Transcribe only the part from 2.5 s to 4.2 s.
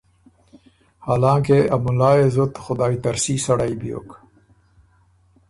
خدایٛ ترسي سړئ بیوک